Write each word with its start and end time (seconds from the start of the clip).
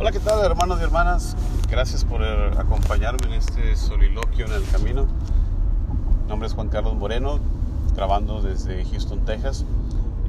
Hola, 0.00 0.10
¿qué 0.12 0.18
tal 0.18 0.42
hermanos 0.42 0.80
y 0.80 0.82
hermanas? 0.82 1.36
Gracias 1.68 2.06
por 2.06 2.24
acompañarme 2.24 3.26
en 3.26 3.34
este 3.34 3.76
soliloquio 3.76 4.46
en 4.46 4.52
el 4.52 4.64
camino. 4.70 5.06
Mi 6.22 6.26
nombre 6.26 6.48
es 6.48 6.54
Juan 6.54 6.70
Carlos 6.70 6.94
Moreno, 6.94 7.38
grabando 7.94 8.40
desde 8.40 8.82
Houston, 8.86 9.26
Texas. 9.26 9.66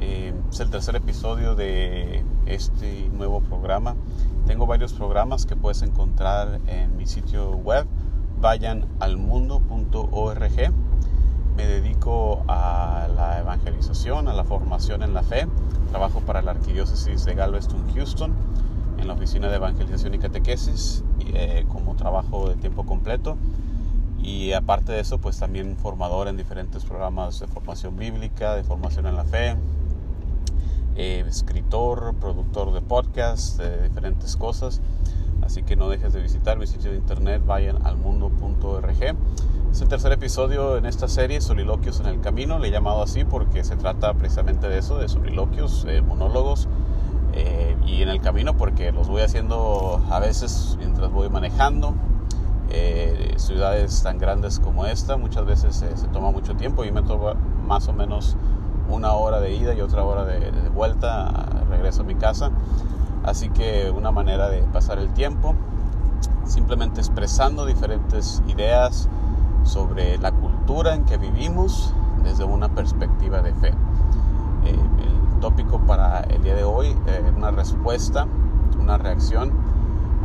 Eh, 0.01 0.33
es 0.51 0.59
el 0.59 0.71
tercer 0.71 0.97
episodio 0.97 1.55
de 1.55 2.21
este 2.47 3.07
nuevo 3.13 3.39
programa. 3.39 3.95
Tengo 4.45 4.67
varios 4.67 4.91
programas 4.91 5.45
que 5.45 5.55
puedes 5.55 5.81
encontrar 5.83 6.59
en 6.67 6.97
mi 6.97 7.05
sitio 7.05 7.51
web, 7.51 7.87
vayanalmundo.org. 8.41 10.73
Me 11.55 11.65
dedico 11.65 12.43
a 12.49 13.07
la 13.15 13.39
evangelización, 13.39 14.27
a 14.27 14.33
la 14.33 14.43
formación 14.43 15.01
en 15.01 15.13
la 15.13 15.23
fe. 15.23 15.47
Trabajo 15.91 16.19
para 16.19 16.41
la 16.41 16.51
Arquidiócesis 16.51 17.23
de 17.23 17.35
Galveston, 17.35 17.89
Houston 17.95 18.33
en 19.01 19.07
la 19.07 19.13
oficina 19.13 19.49
de 19.49 19.55
evangelización 19.55 20.13
y 20.13 20.19
catequesis 20.19 21.03
eh, 21.33 21.65
como 21.67 21.95
trabajo 21.95 22.47
de 22.47 22.55
tiempo 22.55 22.85
completo 22.85 23.37
y 24.21 24.53
aparte 24.53 24.91
de 24.91 24.99
eso 24.99 25.17
pues 25.17 25.39
también 25.39 25.75
formador 25.77 26.27
en 26.27 26.37
diferentes 26.37 26.85
programas 26.85 27.39
de 27.39 27.47
formación 27.47 27.97
bíblica, 27.97 28.55
de 28.55 28.63
formación 28.63 29.07
en 29.07 29.15
la 29.15 29.23
fe, 29.25 29.55
eh, 30.95 31.25
escritor, 31.27 32.13
productor 32.15 32.71
de 32.73 32.81
podcast, 32.81 33.57
de 33.57 33.87
diferentes 33.87 34.35
cosas. 34.35 34.81
Así 35.41 35.63
que 35.63 35.75
no 35.75 35.89
dejes 35.89 36.13
de 36.13 36.21
visitar 36.21 36.59
mi 36.59 36.67
sitio 36.67 36.91
de 36.91 36.97
internet, 36.97 37.41
vayan 37.45 37.83
al 37.85 37.97
mundo.org. 37.97 39.03
Es 39.71 39.81
el 39.81 39.87
tercer 39.87 40.11
episodio 40.11 40.77
en 40.77 40.85
esta 40.85 41.07
serie, 41.07 41.41
Soliloquios 41.41 41.99
en 42.01 42.05
el 42.05 42.21
Camino. 42.21 42.59
Le 42.59 42.67
he 42.67 42.71
llamado 42.71 43.01
así 43.01 43.23
porque 43.23 43.63
se 43.63 43.75
trata 43.75 44.13
precisamente 44.13 44.67
de 44.67 44.77
eso, 44.77 44.97
de 44.99 45.09
soliloquios, 45.09 45.85
eh, 45.87 46.01
monólogos 46.01 46.67
eh, 47.33 47.70
y 47.85 48.01
en 48.01 48.09
el 48.09 48.21
camino 48.21 48.55
porque 48.55 48.91
los 48.91 49.07
voy 49.07 49.21
haciendo 49.21 50.01
a 50.09 50.19
veces 50.19 50.75
mientras 50.79 51.11
voy 51.11 51.29
manejando. 51.29 51.93
Eh, 52.73 53.33
ciudades 53.35 54.01
tan 54.01 54.17
grandes 54.17 54.59
como 54.59 54.85
esta 54.85 55.17
muchas 55.17 55.45
veces 55.45 55.75
se 55.75 56.07
toma 56.07 56.31
mucho 56.31 56.55
tiempo 56.55 56.85
y 56.85 56.91
me 56.91 57.01
toma 57.01 57.33
más 57.67 57.89
o 57.89 57.93
menos 57.93 58.37
una 58.87 59.13
hora 59.13 59.39
de 59.39 59.53
ida 59.53 59.73
y 59.73 59.81
otra 59.81 60.03
hora 60.03 60.25
de, 60.25 60.51
vuelta, 60.69 61.31
regreso 61.69 62.01
a 62.01 62.05
mi 62.05 62.15
casa. 62.15 62.51
Así 63.23 63.49
que 63.49 63.91
una 63.95 64.11
manera 64.11 64.49
de 64.49 64.61
pasar 64.63 64.99
el 64.99 65.13
tiempo, 65.13 65.55
simplemente 66.45 66.99
expresando 66.99 67.65
diferentes 67.65 68.41
ideas 68.47 69.07
sobre 69.63 70.17
la 70.17 70.31
cultura 70.31 70.95
en 70.95 71.05
que 71.05 71.17
vivimos 71.17 71.93
desde 72.23 72.43
una 72.43 72.69
perspectiva 72.69 73.41
de 73.41 73.53
fe. 73.55 73.69
Eh, 74.65 74.75
tópico 75.41 75.79
para 75.79 76.21
el 76.21 76.41
día 76.43 76.55
de 76.55 76.63
hoy, 76.63 76.95
eh, 77.07 77.33
una 77.35 77.51
respuesta, 77.51 78.27
una 78.79 78.97
reacción 78.97 79.51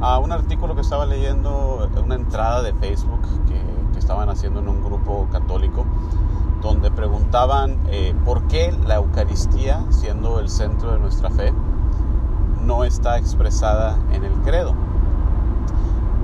a 0.00 0.18
un 0.18 0.30
artículo 0.30 0.74
que 0.74 0.82
estaba 0.82 1.06
leyendo, 1.06 1.88
una 2.04 2.14
entrada 2.14 2.62
de 2.62 2.72
Facebook 2.74 3.22
que, 3.48 3.76
estaban 3.98 4.28
haciendo 4.28 4.60
en 4.60 4.68
un 4.68 4.84
grupo 4.84 5.26
católico, 5.32 5.84
donde 6.60 6.90
preguntaban 6.90 7.80
eh, 7.88 8.14
por 8.24 8.42
qué 8.46 8.72
la 8.86 8.96
Eucaristía, 8.96 9.84
siendo 9.88 10.38
el 10.38 10.50
centro 10.50 10.92
de 10.92 10.98
nuestra 11.00 11.30
fe, 11.30 11.52
no 12.62 12.84
está 12.84 13.16
expresada 13.16 13.96
en 14.12 14.22
el 14.22 14.32
credo. 14.42 14.74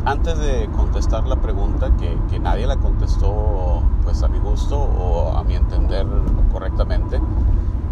Antes 0.04 0.38
de 0.38 0.68
contestar 0.76 1.26
la 1.26 1.36
pregunta, 1.36 1.96
que, 1.96 2.16
que 2.30 2.38
nadie 2.38 2.66
la 2.66 2.76
contestó 2.76 3.82
pues 4.04 4.22
a 4.22 4.28
mi 4.28 4.38
gusto 4.38 4.78
o 4.78 5.34
a 5.36 5.42
mi 5.42 5.56
entender 5.56 6.06
correctamente, 6.52 7.20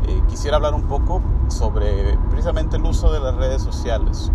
eh, 0.06 0.22
quisiera 0.28 0.56
hablar 0.56 0.74
un 0.74 0.82
poco 0.82 1.20
sobre 1.48 2.18
precisamente 2.30 2.76
el 2.76 2.84
uso 2.84 3.12
de 3.12 3.20
las 3.20 3.34
redes 3.36 3.62
sociales. 3.62 4.32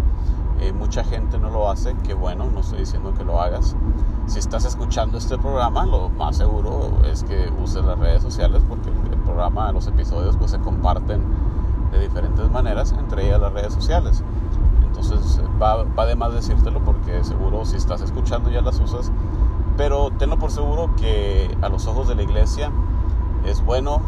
Eh, 0.62 0.72
mucha 0.72 1.04
gente 1.04 1.38
no 1.38 1.50
lo 1.50 1.70
hace, 1.70 1.96
que 1.98 2.14
bueno, 2.14 2.46
no 2.54 2.62
estoy 2.62 2.80
diciendo 2.80 3.14
que 3.14 3.24
lo 3.24 3.42
hagas. 3.42 3.76
Si 4.28 4.40
estás 4.40 4.66
escuchando 4.66 5.18
este 5.18 5.38
programa, 5.38 5.86
lo 5.86 6.10
más 6.10 6.38
seguro 6.38 6.92
es 7.12 7.24
que 7.24 7.52
uses 7.62 7.84
las 7.84 8.00
redes 8.00 8.24
sociales 8.24 8.64
porque 8.68 8.90
el 8.90 9.20
programa, 9.20 9.72
los 9.72 9.88
episodios 9.88 10.38
pues 10.38 10.52
se 10.52 10.60
comparten 10.60 11.22
de 11.92 12.00
diferentes 12.00 12.50
maneras, 12.52 12.94
entre 12.98 13.28
ellas 13.28 13.42
las 13.42 13.54
redes 13.54 13.74
sociales. 13.74 14.24
Entonces 14.86 15.42
va, 15.62 15.84
va 15.84 16.06
de 16.06 16.16
más 16.16 16.34
decírtelo 16.34 16.80
porque 16.84 17.24
seguro 17.24 17.66
si 17.66 17.76
estás 17.76 18.02
escuchando 18.02 18.50
ya 18.50 18.62
las 18.62 18.80
usas, 18.80 19.12
pero 19.78 20.10
tenlo 20.12 20.40
por 20.40 20.52
seguro 20.52 20.96
que 20.96 21.56
a 21.62 21.70
los 21.70 21.86
ojos 21.88 22.08
de 22.08 22.16
la 22.16 22.24
iglesia 22.24 22.72
es 23.46 23.64
bueno 23.64 24.02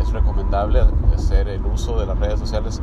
es 0.00 0.12
recomendable 0.12 0.80
hacer 1.14 1.48
el 1.48 1.64
uso 1.66 1.98
de 1.98 2.06
las 2.06 2.18
redes 2.18 2.38
sociales 2.38 2.80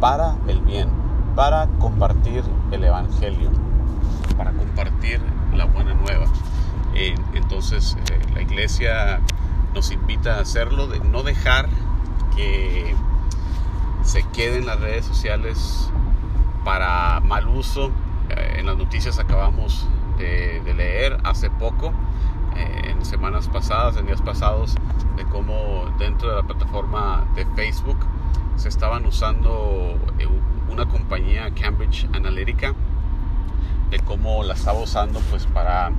para 0.00 0.36
el 0.48 0.60
bien, 0.60 0.88
para 1.34 1.66
compartir 1.78 2.44
el 2.70 2.84
Evangelio, 2.84 3.50
para 4.36 4.52
compartir 4.52 5.20
la 5.54 5.64
buena 5.66 5.94
nueva. 5.94 6.26
entonces 7.34 7.96
eh, 8.10 8.20
la 8.34 8.42
iglesia 8.42 9.20
nos 9.74 9.90
invita 9.90 10.36
a 10.36 10.40
hacerlo, 10.40 10.86
de 10.86 11.00
no 11.00 11.22
dejar 11.22 11.68
que 12.36 12.94
se 14.02 14.22
queden 14.30 14.66
las 14.66 14.80
redes 14.80 15.04
sociales 15.04 15.90
para 16.64 17.20
mal 17.20 17.48
uso. 17.48 17.90
Eh, 18.30 18.56
en 18.58 18.66
las 18.66 18.76
noticias 18.76 19.18
acabamos 19.18 19.86
de, 20.18 20.62
leer 20.76 21.18
hace 21.24 21.50
poco 21.50 21.88
eh, 21.88 21.92
en 22.56 23.04
semanas 23.04 23.48
pasadas, 23.48 23.96
en 23.96 24.06
días 24.06 24.22
pasados, 24.22 24.74
de 25.16 25.24
cómo 25.24 25.92
dentro 25.98 26.30
de 26.30 26.36
la 26.36 26.42
plataforma 26.42 27.26
de 27.34 27.44
Facebook 27.56 27.98
se 28.56 28.68
estaban 28.68 29.04
usando 29.06 29.98
eh, 30.18 30.28
una 30.70 30.86
compañía 30.86 31.50
Cambridge 31.54 32.06
Analytica, 32.12 32.74
de 33.90 33.98
cómo 34.00 34.42
la 34.42 34.54
estaba 34.54 34.80
usando 34.80 35.20
pues 35.30 35.46
para 35.46 35.92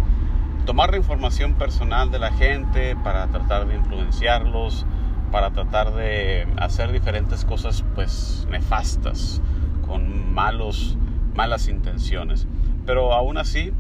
tomar 0.66 0.92
la 0.92 0.98
información 0.98 1.54
personal 1.54 2.10
de 2.10 2.20
la 2.20 2.32
gente, 2.32 2.96
para 2.96 3.28
tratar 3.28 3.68
de 3.68 3.76
influenciarlos, 3.76 4.86
para 5.32 5.52
tratar 5.52 5.94
de 5.94 6.48
hacer 6.58 6.92
diferentes 6.92 7.44
cosas 7.46 7.84
pues 7.96 8.48
nefastas, 8.50 9.42
con 9.86 10.34
malos, 10.34 10.98
malas 11.36 11.68
intenciones. 11.68 12.48
Pero 12.86 13.14
aún 13.14 13.38
así 13.38 13.74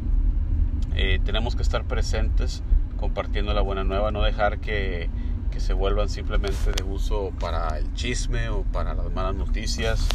eh, 0.95 1.19
tenemos 1.23 1.55
que 1.55 1.63
estar 1.63 1.83
presentes 1.85 2.63
compartiendo 2.97 3.53
la 3.53 3.61
buena 3.61 3.83
nueva, 3.83 4.11
no 4.11 4.21
dejar 4.21 4.59
que, 4.59 5.09
que, 5.51 5.59
se 5.59 5.73
vuelvan 5.73 6.07
simplemente 6.07 6.71
de 6.71 6.83
uso 6.83 7.31
para 7.39 7.77
el 7.77 7.93
chisme 7.93 8.49
o 8.49 8.63
para 8.63 8.93
las 8.93 9.11
malas 9.11 9.35
noticias 9.35 10.07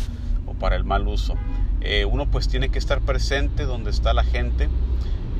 o 0.46 0.54
para 0.54 0.76
el 0.76 0.84
mal 0.84 1.06
uso. 1.06 1.34
Eh, 1.80 2.04
uno 2.04 2.26
pues 2.26 2.48
tiene 2.48 2.70
que 2.70 2.78
estar 2.78 3.00
presente 3.00 3.64
donde 3.64 3.90
está 3.90 4.12
la 4.14 4.24
gente 4.24 4.68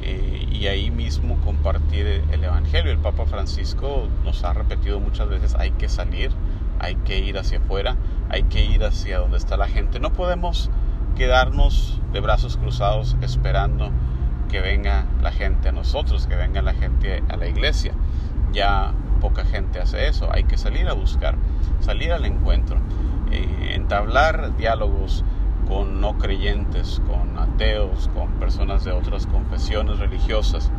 eh, 0.03 0.47
y 0.51 0.67
ahí 0.67 0.91
mismo 0.91 1.41
compartir 1.41 2.07
el 2.31 2.45
Evangelio. 2.45 2.93
El 2.93 2.99
Papa 2.99 3.27
Francisco 3.27 4.09
nos 4.25 4.45
ha 4.45 4.53
repetido 4.53 5.01
muchas 5.01 5.29
veces, 5.29 5.55
hay 5.55 5.71
que 5.73 5.89
salir, 5.89 6.31
hay 6.79 6.95
que 6.97 7.19
ir 7.19 7.39
hacia 7.39 7.59
afuera, 7.59 7.97
hay 8.29 8.45
que 8.45 8.65
ir 8.65 8.85
hacia 8.85 9.19
donde 9.19 9.39
está 9.39 9.57
la 9.57 9.69
gente. 9.69 10.01
No 10.01 10.13
podemos 10.13 10.71
quedarnos 11.17 12.01
de 12.13 12.21
brazos 12.21 12.57
cruzados 12.57 13.17
esperando 13.21 13.91
que 14.49 14.61
venga 14.61 15.07
la 15.23 15.31
gente 15.31 15.69
a 15.69 15.73
nosotros, 15.73 16.27
que 16.27 16.37
venga 16.37 16.63
la 16.63 16.75
gente 16.75 17.23
a 17.29 17.37
la 17.37 17.47
iglesia. 17.47 17.93
Ya 18.53 18.93
poca 19.21 19.45
gente 19.45 19.81
hace 19.81 20.09
eso, 20.09 20.31
hay 20.33 20.45
que 20.45 20.57
salir 20.57 20.89
a 20.89 20.95
buscar, 20.95 21.37
salir 21.81 22.13
al 22.13 22.25
encuentro, 22.25 22.79
eh, 23.31 23.73
entablar 23.75 24.57
diálogos 24.57 25.25
con 25.69 26.01
no 26.01 26.17
creyentes, 26.19 27.03
con 27.07 27.39
ateos, 27.39 28.09
con 28.15 28.33
personas 28.35 28.85
de 28.85 28.93
otras 28.93 29.27
confesiones 29.27 29.99
religiosas, 29.99 30.71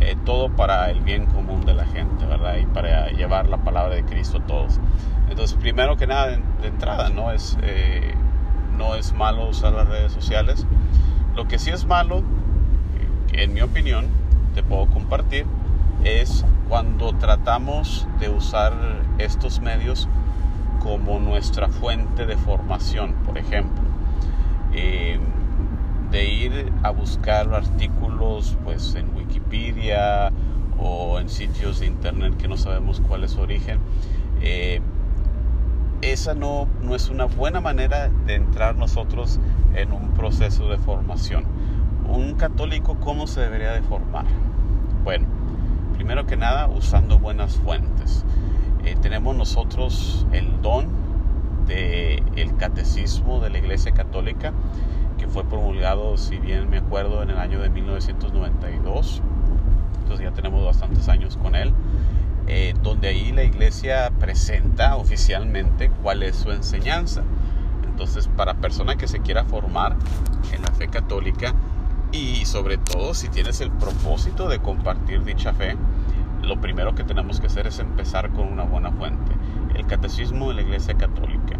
eh, 0.00 0.16
todo 0.24 0.48
para 0.50 0.90
el 0.90 1.00
bien 1.00 1.26
común 1.26 1.64
de 1.64 1.74
la 1.74 1.86
gente, 1.86 2.26
¿verdad? 2.26 2.56
Y 2.56 2.66
para 2.66 3.10
llevar 3.10 3.48
la 3.48 3.58
palabra 3.58 3.94
de 3.94 4.04
Cristo 4.04 4.38
a 4.38 4.46
todos. 4.46 4.80
Entonces, 5.28 5.56
primero 5.56 5.96
que 5.96 6.06
nada, 6.06 6.28
de, 6.60 6.68
entrada, 6.68 7.10
no 7.10 7.30
es, 7.30 7.56
eh, 7.62 8.14
no 8.76 8.94
es 8.94 9.12
malo 9.12 9.48
usar 9.48 9.72
las 9.72 9.88
redes 9.88 10.12
sociales. 10.12 10.66
Lo 11.36 11.46
que 11.46 11.58
sí 11.58 11.70
es 11.70 11.84
malo 11.84 12.22
en 13.32 13.54
mi 13.54 13.60
opinión, 13.60 14.06
te 14.54 14.62
puedo 14.62 14.86
compartir, 14.86 15.46
es 16.04 16.44
cuando 16.68 17.14
tratamos 17.14 18.06
de 18.20 18.28
usar 18.28 18.72
estos 19.18 19.60
medios 19.60 20.08
como 20.80 21.18
nuestra 21.18 21.68
fuente 21.68 22.26
de 22.26 22.36
formación, 22.36 23.14
por 23.24 23.38
ejemplo. 23.38 23.82
De 26.10 26.24
ir 26.24 26.72
a 26.82 26.90
buscar 26.90 27.52
artículos 27.52 28.56
pues 28.64 28.94
en 28.94 29.14
Wikipedia 29.14 30.32
o 30.78 31.18
en 31.20 31.28
sitios 31.28 31.80
de 31.80 31.86
internet 31.86 32.36
que 32.38 32.48
no 32.48 32.56
sabemos 32.56 33.02
cuál 33.06 33.24
es 33.24 33.32
su 33.32 33.40
origen. 33.40 33.78
Eh, 34.40 34.80
esa 36.00 36.34
no, 36.34 36.68
no 36.82 36.94
es 36.94 37.08
una 37.10 37.24
buena 37.24 37.60
manera 37.60 38.08
de 38.26 38.36
entrar 38.36 38.76
nosotros 38.76 39.38
en 39.74 39.92
un 39.92 40.12
proceso 40.12 40.68
de 40.68 40.78
formación 40.78 41.44
un 42.08 42.34
católico 42.34 42.96
cómo 43.00 43.26
se 43.26 43.40
debería 43.40 43.72
de 43.72 43.82
formar? 43.82 44.26
Bueno, 45.04 45.26
primero 45.94 46.26
que 46.26 46.36
nada 46.36 46.66
usando 46.68 47.18
buenas 47.18 47.56
fuentes. 47.56 48.24
Eh, 48.84 48.96
tenemos 49.00 49.36
nosotros 49.36 50.26
el 50.32 50.60
don 50.62 50.88
del 51.66 52.56
Catecismo 52.56 53.40
de 53.40 53.50
la 53.50 53.58
Iglesia 53.58 53.92
Católica, 53.92 54.52
que 55.18 55.28
fue 55.28 55.44
promulgado, 55.44 56.16
si 56.16 56.38
bien 56.38 56.70
me 56.70 56.78
acuerdo, 56.78 57.22
en 57.22 57.30
el 57.30 57.38
año 57.38 57.60
de 57.60 57.68
1992. 57.68 59.22
Entonces 60.02 60.24
ya 60.24 60.32
tenemos 60.32 60.64
bastantes 60.64 61.08
años 61.08 61.36
con 61.36 61.54
él. 61.54 61.74
Eh, 62.50 62.72
donde 62.82 63.08
ahí 63.08 63.30
la 63.30 63.44
iglesia 63.44 64.10
presenta 64.18 64.96
oficialmente 64.96 65.90
cuál 66.02 66.22
es 66.22 66.34
su 66.34 66.50
enseñanza. 66.50 67.22
Entonces, 67.84 68.26
para 68.26 68.54
persona 68.54 68.96
que 68.96 69.06
se 69.06 69.20
quiera 69.20 69.44
formar 69.44 69.96
en 70.54 70.62
la 70.62 70.72
fe 70.72 70.88
católica 70.88 71.52
y 72.12 72.44
sobre 72.46 72.78
todo 72.78 73.14
si 73.14 73.28
tienes 73.28 73.60
el 73.60 73.70
propósito 73.70 74.48
de 74.48 74.60
compartir 74.60 75.24
dicha 75.24 75.52
fe, 75.52 75.76
lo 76.42 76.60
primero 76.60 76.94
que 76.94 77.04
tenemos 77.04 77.40
que 77.40 77.48
hacer 77.48 77.66
es 77.66 77.78
empezar 77.78 78.30
con 78.30 78.48
una 78.52 78.64
buena 78.64 78.92
fuente, 78.92 79.32
el 79.74 79.86
catecismo 79.86 80.48
de 80.48 80.54
la 80.54 80.62
iglesia 80.62 80.94
católica, 80.94 81.58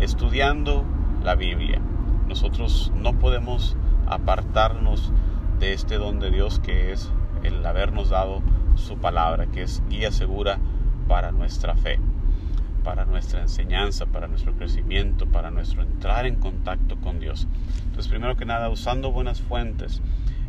estudiando 0.00 0.84
la 1.22 1.34
Biblia. 1.34 1.80
Nosotros 2.28 2.92
no 2.94 3.12
podemos 3.18 3.76
apartarnos 4.06 5.12
de 5.58 5.72
este 5.72 5.96
don 5.96 6.18
de 6.18 6.30
Dios 6.30 6.60
que 6.60 6.92
es 6.92 7.10
el 7.42 7.64
habernos 7.64 8.10
dado 8.10 8.42
su 8.74 8.96
palabra, 8.96 9.46
que 9.46 9.62
es 9.62 9.82
guía 9.88 10.10
segura 10.10 10.58
para 11.08 11.32
nuestra 11.32 11.74
fe, 11.76 11.98
para 12.82 13.04
nuestra 13.04 13.40
enseñanza, 13.40 14.06
para 14.06 14.28
nuestro 14.28 14.54
crecimiento, 14.54 15.26
para 15.26 15.50
nuestro 15.50 15.82
entrar 15.82 16.26
en 16.26 16.36
contacto 16.36 16.96
con 16.96 17.20
Dios. 17.20 17.46
Entonces, 17.84 18.08
primero 18.08 18.36
que 18.36 18.44
nada, 18.44 18.68
usando 18.68 19.12
buenas 19.12 19.40
fuentes. 19.40 20.00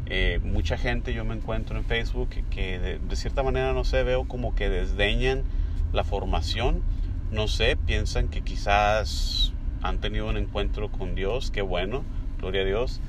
Eh, 0.05 0.39
mucha 0.43 0.77
gente 0.77 1.13
yo 1.13 1.23
me 1.25 1.35
encuentro 1.35 1.77
en 1.77 1.85
Facebook 1.85 2.29
que, 2.49 2.79
de, 2.79 2.99
de, 2.99 3.15
cierta 3.15 3.41
manera, 3.41 3.73
no 3.73 3.83
sé, 3.83 4.03
veo 4.03 4.25
como 4.25 4.53
que 4.53 4.69
desdeñan 4.69 5.43
la 5.93 6.03
formación, 6.03 6.81
no 7.31 7.47
sé, 7.47 7.77
piensan 7.77 8.27
que 8.27 8.41
quizás 8.41 9.53
han 9.81 9.99
tenido 9.99 10.27
un 10.27 10.37
encuentro 10.37 10.89
con 10.89 11.15
Dios, 11.15 11.51
qué 11.51 11.61
bueno, 11.61 12.03
gloria 12.37 12.61
a 12.61 12.65
Dios, 12.65 12.99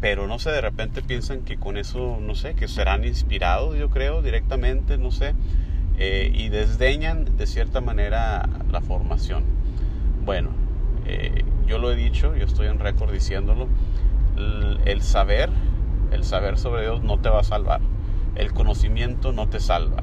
pero 0.00 0.26
no 0.26 0.38
sé, 0.38 0.50
de 0.50 0.60
repente 0.60 1.02
piensan 1.02 1.42
que 1.42 1.56
con 1.56 1.76
eso, 1.76 2.18
no 2.20 2.34
sé, 2.34 2.54
que 2.54 2.68
serán 2.68 3.04
inspirados, 3.04 3.76
yo 3.78 3.90
creo, 3.90 4.22
directamente, 4.22 4.98
no 4.98 5.10
sé, 5.10 5.34
eh, 5.98 6.30
y 6.34 6.50
desdeñan 6.50 7.36
de 7.36 7.46
cierta 7.46 7.80
manera 7.80 8.48
la 8.70 8.80
formación. 8.82 9.44
Bueno, 10.24 10.50
eh, 11.06 11.44
yo 11.66 11.78
lo 11.78 11.90
he 11.90 11.96
dicho, 11.96 12.36
yo 12.36 12.44
estoy 12.44 12.66
en 12.66 12.78
récord 12.78 13.12
diciéndolo, 13.12 13.68
el, 14.84 15.00
saber, 15.00 15.48
el 16.12 16.24
saber 16.24 16.58
sobre 16.58 16.82
Dios 16.82 17.02
no 17.02 17.18
te 17.18 17.30
va 17.30 17.40
a 17.40 17.44
salvar, 17.44 17.80
el 18.34 18.52
conocimiento 18.52 19.32
no 19.32 19.48
te 19.48 19.58
salva. 19.58 20.02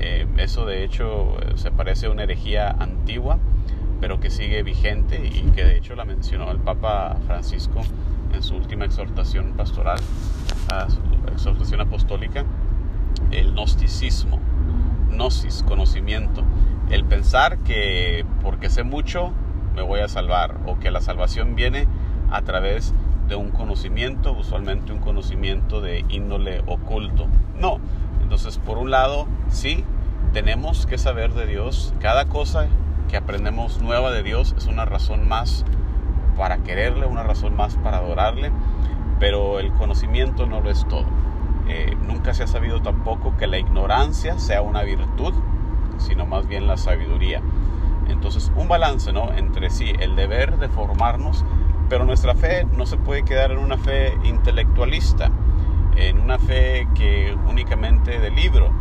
Eh, 0.00 0.26
eso 0.38 0.66
de 0.66 0.82
hecho 0.82 1.36
se 1.54 1.70
parece 1.70 2.06
a 2.06 2.10
una 2.10 2.24
herejía 2.24 2.70
antigua, 2.70 3.38
pero 4.00 4.18
que 4.18 4.30
sigue 4.30 4.62
vigente 4.64 5.24
y 5.24 5.50
que 5.50 5.64
de 5.64 5.76
hecho 5.76 5.94
la 5.94 6.04
mencionó 6.04 6.50
el 6.50 6.58
Papa 6.58 7.18
Francisco 7.26 7.82
en 8.34 8.42
su 8.42 8.56
última 8.56 8.84
exhortación 8.84 9.52
pastoral, 9.52 10.00
exhortación 11.32 11.82
apostólica, 11.82 12.44
el 13.30 13.52
gnosticismo, 13.52 14.40
gnosis, 15.10 15.62
conocimiento, 15.66 16.42
el 16.90 17.04
pensar 17.04 17.58
que 17.58 18.24
porque 18.42 18.70
sé 18.70 18.82
mucho 18.82 19.32
me 19.74 19.82
voy 19.82 20.00
a 20.00 20.08
salvar 20.08 20.58
o 20.66 20.78
que 20.78 20.90
la 20.90 21.00
salvación 21.00 21.54
viene 21.54 21.86
a 22.30 22.42
través 22.42 22.94
de 23.28 23.36
un 23.36 23.50
conocimiento, 23.50 24.32
usualmente 24.32 24.92
un 24.92 24.98
conocimiento 24.98 25.80
de 25.80 26.04
índole 26.08 26.62
oculto. 26.66 27.28
No, 27.58 27.78
entonces 28.22 28.58
por 28.58 28.78
un 28.78 28.90
lado 28.90 29.26
sí, 29.48 29.84
tenemos 30.32 30.86
que 30.86 30.98
saber 30.98 31.32
de 31.34 31.46
Dios, 31.46 31.94
cada 32.00 32.26
cosa 32.26 32.66
que 33.08 33.16
aprendemos 33.16 33.80
nueva 33.80 34.10
de 34.10 34.22
Dios 34.22 34.54
es 34.56 34.66
una 34.66 34.84
razón 34.84 35.28
más 35.28 35.64
para 36.36 36.58
quererle, 36.58 37.06
una 37.06 37.22
razón 37.22 37.56
más 37.56 37.76
para 37.76 37.98
adorarle, 37.98 38.50
pero 39.18 39.58
el 39.58 39.72
conocimiento 39.72 40.46
no 40.46 40.60
lo 40.60 40.70
es 40.70 40.86
todo. 40.88 41.06
Eh, 41.72 41.96
nunca 42.04 42.34
se 42.34 42.42
ha 42.42 42.46
sabido 42.48 42.82
tampoco 42.82 43.36
que 43.36 43.46
la 43.46 43.56
ignorancia 43.56 44.40
sea 44.40 44.60
una 44.60 44.82
virtud, 44.82 45.32
sino 45.98 46.26
más 46.26 46.48
bien 46.48 46.66
la 46.66 46.76
sabiduría. 46.76 47.40
Entonces, 48.08 48.50
un 48.56 48.66
balance, 48.66 49.12
¿no? 49.12 49.32
Entre 49.34 49.70
sí, 49.70 49.92
el 50.00 50.16
deber 50.16 50.58
de 50.58 50.68
formarnos, 50.68 51.44
pero 51.88 52.04
nuestra 52.04 52.34
fe 52.34 52.66
no 52.76 52.86
se 52.86 52.96
puede 52.96 53.24
quedar 53.24 53.52
en 53.52 53.58
una 53.58 53.78
fe 53.78 54.18
intelectualista, 54.24 55.30
en 55.94 56.18
una 56.18 56.40
fe 56.40 56.88
que 56.96 57.36
únicamente 57.48 58.18
de 58.18 58.30
libro, 58.30 58.72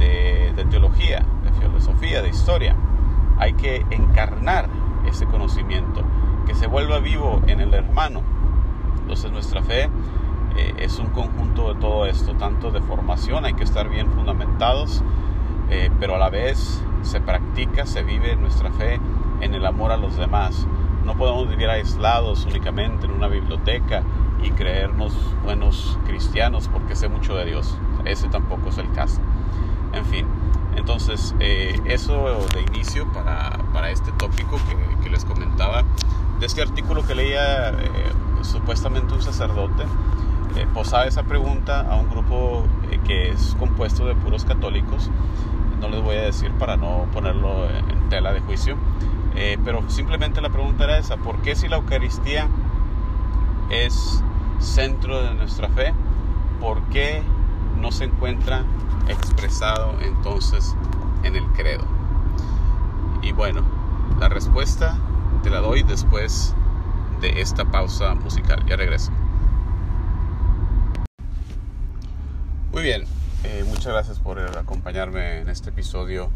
de, 0.00 0.52
de 0.56 0.64
teología, 0.64 1.24
de 1.44 1.52
filosofía, 1.60 2.22
de 2.22 2.30
historia. 2.30 2.74
Hay 3.38 3.52
que 3.52 3.86
encarnar 3.90 4.68
ese 5.08 5.26
conocimiento 5.26 6.02
que 6.44 6.56
se 6.56 6.66
vuelva 6.66 6.98
vivo 6.98 7.40
en 7.46 7.60
el 7.60 7.72
hermano. 7.72 8.22
Entonces 9.02 9.30
nuestra 9.30 9.62
fe 9.62 9.88
eh, 10.56 10.74
es 10.78 10.98
un 10.98 11.06
conjunto 11.06 11.72
de 11.72 11.80
todo 11.80 12.06
esto, 12.06 12.34
tanto 12.34 12.70
de 12.70 12.80
formación, 12.80 13.44
hay 13.44 13.54
que 13.54 13.64
estar 13.64 13.88
bien 13.88 14.10
fundamentados, 14.10 15.02
eh, 15.70 15.90
pero 16.00 16.16
a 16.16 16.18
la 16.18 16.30
vez 16.30 16.82
se 17.02 17.20
practica, 17.20 17.86
se 17.86 18.02
vive 18.02 18.36
nuestra 18.36 18.70
fe 18.72 19.00
en 19.40 19.54
el 19.54 19.66
amor 19.66 19.92
a 19.92 19.96
los 19.96 20.16
demás. 20.16 20.66
No 21.04 21.16
podemos 21.16 21.48
vivir 21.48 21.68
aislados 21.68 22.46
únicamente 22.46 23.06
en 23.06 23.12
una 23.12 23.28
biblioteca 23.28 24.02
y 24.42 24.50
creernos 24.50 25.14
buenos 25.44 25.98
cristianos 26.06 26.68
porque 26.68 26.96
sé 26.96 27.08
mucho 27.08 27.36
de 27.36 27.46
Dios. 27.46 27.78
Ese 28.04 28.28
tampoco 28.28 28.70
es 28.70 28.78
el 28.78 28.90
caso. 28.92 29.20
En 29.92 30.04
fin, 30.04 30.26
entonces 30.76 31.34
eh, 31.40 31.80
eso 31.84 32.46
de 32.54 32.62
inicio 32.62 33.10
para, 33.12 33.58
para 33.72 33.90
este 33.90 34.12
tópico 34.12 34.58
que, 34.68 35.04
que 35.04 35.10
les 35.10 35.24
comentaba 35.24 35.84
de 36.38 36.46
este 36.46 36.62
artículo 36.62 37.06
que 37.06 37.14
leía 37.14 37.70
eh, 37.70 38.12
supuestamente 38.42 39.14
un 39.14 39.22
sacerdote, 39.22 39.84
eh, 40.56 40.66
posaba 40.72 41.04
esa 41.04 41.22
pregunta 41.22 41.82
a 41.82 41.96
un 41.96 42.08
grupo 42.08 42.64
eh, 42.90 42.98
que 43.06 43.30
es 43.30 43.54
compuesto 43.58 44.06
de 44.06 44.14
puros 44.14 44.44
católicos. 44.44 45.10
No 45.80 45.88
les 45.88 46.02
voy 46.02 46.16
a 46.16 46.22
decir 46.22 46.50
para 46.52 46.76
no 46.76 47.06
ponerlo 47.12 47.68
en 47.68 48.08
tela 48.08 48.32
de 48.32 48.40
juicio, 48.40 48.76
pero 49.62 49.88
simplemente 49.90 50.40
la 50.40 50.48
pregunta 50.48 50.84
era 50.84 50.96
esa, 50.96 51.18
¿por 51.18 51.42
qué 51.42 51.54
si 51.54 51.68
la 51.68 51.76
Eucaristía 51.76 52.48
es 53.68 54.24
centro 54.58 55.22
de 55.22 55.34
nuestra 55.34 55.68
fe, 55.68 55.92
por 56.58 56.80
qué 56.84 57.22
no 57.78 57.92
se 57.92 58.04
encuentra 58.04 58.64
expresado 59.08 59.94
entonces 60.00 60.74
en 61.24 61.36
el 61.36 61.44
credo? 61.52 61.84
Y 63.20 63.32
bueno, 63.32 63.60
la 64.18 64.30
respuesta 64.30 64.96
te 65.42 65.50
la 65.50 65.60
doy 65.60 65.82
después 65.82 66.54
de 67.20 67.40
esta 67.40 67.64
pausa 67.64 68.14
musical. 68.14 68.64
Ya 68.66 68.76
regreso. 68.76 69.12
Muy 72.76 72.82
bien, 72.82 73.04
eh, 73.44 73.64
muchas 73.66 73.86
gracias 73.86 74.18
por 74.18 74.38
acompañarme 74.38 75.38
en 75.38 75.48
este 75.48 75.70
episodio 75.70 76.28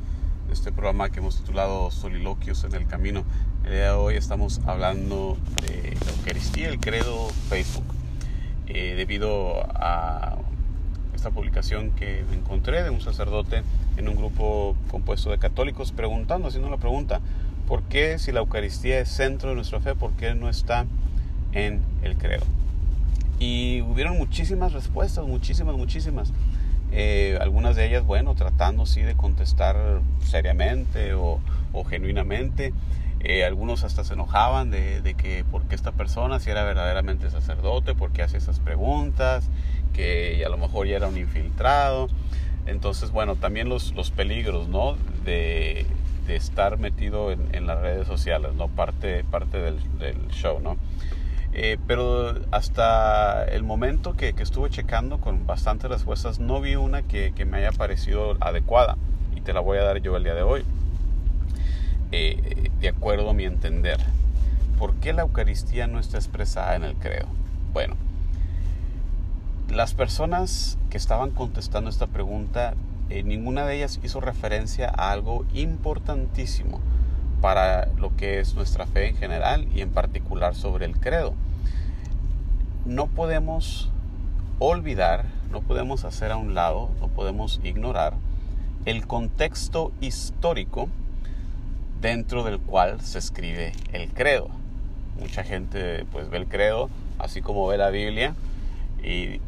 de 0.48 0.54
este 0.54 0.72
programa 0.72 1.10
que 1.10 1.18
hemos 1.18 1.36
titulado 1.36 1.90
Soliloquios 1.90 2.64
en 2.64 2.74
el 2.74 2.86
Camino. 2.86 3.24
El 3.62 3.72
día 3.72 3.84
de 3.84 3.90
hoy 3.90 4.14
estamos 4.14 4.58
hablando 4.64 5.36
de 5.60 5.98
la 6.02 6.12
Eucaristía, 6.12 6.70
el 6.70 6.80
credo 6.80 7.28
Facebook. 7.50 7.84
Eh, 8.68 8.94
debido 8.96 9.66
a 9.74 10.38
esta 11.14 11.30
publicación 11.30 11.90
que 11.90 12.24
encontré 12.32 12.84
de 12.84 12.88
un 12.88 13.02
sacerdote 13.02 13.62
en 13.98 14.08
un 14.08 14.16
grupo 14.16 14.76
compuesto 14.90 15.28
de 15.28 15.36
católicos 15.36 15.92
preguntando, 15.92 16.48
haciendo 16.48 16.70
la 16.70 16.78
pregunta, 16.78 17.20
¿Por 17.68 17.82
qué 17.82 18.18
si 18.18 18.32
la 18.32 18.40
Eucaristía 18.40 18.98
es 18.98 19.10
centro 19.10 19.50
de 19.50 19.56
nuestra 19.56 19.78
fe, 19.80 19.94
por 19.94 20.12
qué 20.12 20.34
no 20.34 20.48
está 20.48 20.86
en 21.52 21.82
el 22.02 22.16
credo? 22.16 22.46
Y 23.40 23.80
hubieron 23.80 24.16
muchísimas 24.16 24.72
respuestas, 24.72 25.26
muchísimas, 25.26 25.74
muchísimas. 25.74 26.32
Eh, 26.92 27.36
algunas 27.40 27.74
de 27.74 27.86
ellas, 27.86 28.04
bueno, 28.04 28.36
tratando 28.36 28.86
sí 28.86 29.02
de 29.02 29.16
contestar 29.16 29.76
seriamente 30.20 31.14
o, 31.14 31.40
genuinamente. 31.88 32.72
Eh, 33.20 33.44
algunos 33.44 33.82
hasta 33.82 34.04
se 34.04 34.14
enojaban 34.14 34.70
de, 34.70 35.00
de, 35.02 35.14
que 35.14 35.44
por 35.44 35.64
qué 35.64 35.74
esta 35.74 35.92
persona, 35.92 36.38
si 36.38 36.50
era 36.50 36.64
verdaderamente 36.64 37.30
sacerdote, 37.30 37.94
por 37.94 38.12
qué 38.12 38.22
hace 38.22 38.38
esas 38.38 38.60
preguntas, 38.60 39.48
que 39.92 40.42
a 40.46 40.48
lo 40.48 40.56
mejor 40.56 40.86
ya 40.86 40.96
era 40.96 41.08
un 41.08 41.18
infiltrado. 41.18 42.08
Entonces, 42.66 43.10
bueno, 43.10 43.36
también 43.36 43.68
los, 43.68 43.94
los 43.94 44.10
peligros, 44.10 44.68
¿no? 44.68 44.96
De, 45.24 45.86
de 46.30 46.36
estar 46.36 46.78
metido 46.78 47.32
en, 47.32 47.66
las 47.66 47.80
redes 47.80 48.06
sociales, 48.06 48.54
¿no? 48.54 48.68
Parte, 48.68 49.24
parte 49.24 49.58
del, 49.58 49.78
show, 50.30 50.60
¿no? 50.60 50.76
Eh, 51.52 51.78
pero 51.86 52.34
hasta 52.52 53.44
el 53.44 53.64
momento 53.64 54.14
que, 54.16 54.34
estuve 54.38 54.70
checando 54.70 55.18
con 55.18 55.46
bastantes 55.46 55.90
respuestas, 55.90 56.38
no 56.38 56.60
vi 56.60 56.76
una 56.76 57.02
que, 57.02 57.32
me 57.44 57.58
haya 57.58 57.72
parecido 57.72 58.36
adecuada 58.40 58.96
y 59.34 59.40
te 59.40 59.52
la 59.52 59.60
voy 59.60 59.78
a 59.78 59.82
dar 59.82 59.98
yo 59.98 60.16
el 60.16 60.24
día 60.24 60.34
de 60.34 60.42
hoy, 60.42 60.64
eh, 62.12 62.70
de 62.80 62.88
acuerdo 62.88 63.30
a 63.30 63.34
mi 63.34 63.44
entender. 63.44 63.98
¿Por 64.78 64.94
qué 64.94 65.12
la 65.12 65.22
Eucaristía 65.22 65.86
no 65.86 65.98
está 65.98 66.18
expresada 66.18 66.76
en 66.76 66.84
el 66.84 66.94
credo? 66.94 67.26
Bueno, 67.72 67.96
las 69.68 69.94
personas 69.94 70.78
que 70.88 70.96
estaban 70.96 71.30
contestando 71.30 71.90
esta 71.90 72.06
pregunta 72.06 72.74
eh, 73.10 73.24
ninguna 73.24 73.66
de 73.66 73.76
ellas 73.76 73.98
hizo 74.04 74.20
referencia 74.20 74.88
a 74.88 75.10
algo 75.10 75.44
importantísimo 75.52 76.80
para 77.40 77.86
lo 77.98 78.14
que 78.16 78.40
es 78.40 78.54
nuestra 78.54 78.86
fe 78.86 79.08
en 79.08 79.16
general 79.16 79.66
y 79.74 79.80
en 79.80 79.90
particular 79.90 80.54
sobre 80.54 80.86
el 80.86 80.98
credo. 80.98 81.34
No 82.84 83.06
podemos 83.06 83.90
olvidar, 84.58 85.24
no 85.50 85.60
podemos 85.60 86.04
hacer 86.04 86.32
a 86.32 86.36
un 86.36 86.54
lado, 86.54 86.90
no 87.00 87.08
podemos 87.08 87.60
ignorar 87.64 88.14
el 88.84 89.06
contexto 89.06 89.92
histórico 90.00 90.88
dentro 92.00 92.44
del 92.44 92.58
cual 92.58 93.00
se 93.00 93.18
escribe 93.18 93.72
el 93.92 94.10
credo. 94.12 94.48
Mucha 95.18 95.44
gente 95.44 96.06
pues 96.12 96.30
ve 96.30 96.38
el 96.38 96.46
credo 96.46 96.88
así 97.20 97.42
como 97.42 97.66
ve 97.66 97.78
la 97.78 97.90
Biblia 97.90 98.34
y, 99.02 99.38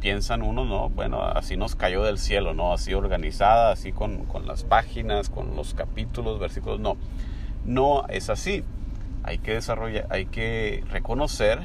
piensan 0.00 0.42
uno, 0.42 0.64
no, 0.64 0.90
bueno, 0.90 1.22
así 1.22 1.56
nos 1.56 1.74
cayó 1.74 2.04
del 2.04 2.18
cielo, 2.18 2.52
no, 2.52 2.72
así 2.72 2.92
organizada, 2.92 3.72
así 3.72 3.90
con, 3.90 4.24
con 4.26 4.46
las 4.46 4.64
páginas, 4.64 5.30
con 5.30 5.56
los 5.56 5.74
capítulos, 5.74 6.38
versículos, 6.38 6.78
no, 6.78 6.96
no 7.68 8.06
es 8.08 8.30
así. 8.30 8.64
Hay 9.22 9.38
que 9.38 9.52
desarrollar, 9.52 10.06
hay 10.10 10.26
que 10.26 10.82
reconocer 10.90 11.60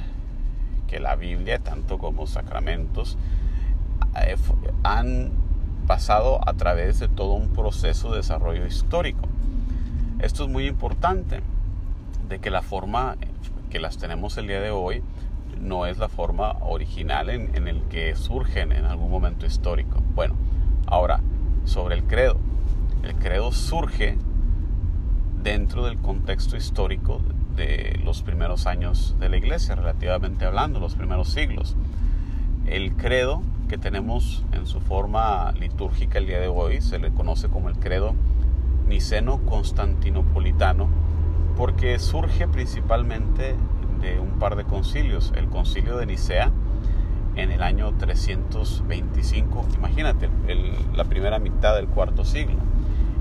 que 0.88 1.00
la 1.00 1.15
Biblia, 1.15 1.60
tanto 1.60 1.98
como 1.98 2.27
sacramentos, 2.27 3.17
eh, 4.22 4.36
han 4.83 5.31
pasado 5.88 6.48
a 6.48 6.53
través 6.53 7.00
de 7.00 7.07
todo 7.07 7.33
un 7.33 7.50
proceso 7.50 8.12
de 8.12 8.17
desarrollo 8.17 8.65
histórico. 8.67 9.22
Esto 10.19 10.43
es 10.43 10.50
muy 10.50 10.67
importante, 10.67 11.41
de 12.27 12.39
que 12.39 12.50
la 12.50 12.62
forma 12.62 13.15
que 13.69 13.79
las 13.79 13.98
tenemos 13.98 14.38
el 14.38 14.48
día 14.48 14.60
de 14.60 14.72
hoy 14.72 15.01
no 15.60 15.86
es 15.86 15.98
la 15.98 16.10
forma 16.10 16.57
original 16.62 17.29
en, 17.29 17.55
en 17.55 17.67
el 17.67 17.81
que 17.83 18.15
surgen 18.15 18.74
en 18.74 18.86
algún 18.86 19.10
momento 19.10 19.45
histórico. 19.45 20.01
Bueno, 20.15 20.36
ahora, 20.86 21.22
sobre 21.63 21.95
el 21.95 22.03
credo. 22.03 22.38
El 23.03 23.15
credo 23.15 23.51
surge 23.53 24.17
dentro 25.44 25.86
del 25.86 25.98
contexto 25.98 26.56
histórico 26.56 27.22
de 27.56 28.00
los 28.04 28.24
primeros 28.24 28.66
años 28.66 29.16
de 29.20 29.30
la 29.30 29.38
iglesia, 29.38 29.76
relativamente 29.76 30.46
hablando, 30.46 30.80
los 30.80 30.96
primeros 30.96 31.30
siglos. 31.30 31.76
El 32.66 32.94
credo 32.94 33.44
que 33.68 33.78
tenemos 33.78 34.44
en 34.54 34.66
su 34.66 34.80
forma 34.80 35.52
litúrgica 35.52 36.18
el 36.18 36.28
día 36.28 36.40
de 36.40 36.48
hoy 36.48 36.82
se 36.82 36.98
le 36.98 37.12
conoce 37.12 37.50
como 37.50 37.70
el 37.70 37.78
credo 37.78 38.16
niceno-constantinopolitano 38.88 40.88
porque 41.58 42.00
surge 42.00 42.48
principalmente 42.48 43.56
de 44.02 44.20
un 44.20 44.40
par 44.40 44.56
de 44.56 44.64
concilios. 44.64 45.34
El 45.36 45.50
concilio 45.50 45.98
de 45.98 46.06
Nicea 46.06 46.52
en 47.36 47.52
el 47.52 47.64
año 47.64 47.94
325, 47.98 49.66
imagínate, 49.76 50.30
la 50.96 51.04
primera 51.04 51.40
mitad 51.40 51.76
del 51.76 51.88
cuarto 51.88 52.24
siglo. 52.24 52.73